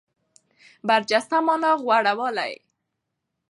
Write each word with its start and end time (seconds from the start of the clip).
برجسته 0.87 1.37
مانا 1.45 1.71
غوره 1.83 2.13
والی. 2.19 2.53